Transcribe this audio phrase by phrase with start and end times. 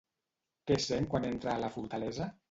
[0.69, 2.31] Què sent quan entra a la fortalesa?